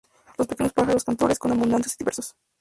Los 0.35 0.47
pequeños 0.47 0.73
pájaros 0.73 1.03
cantores 1.03 1.37
son 1.39 1.51
abundantes 1.51 1.93
y 1.93 1.97
diversos. 1.99 2.33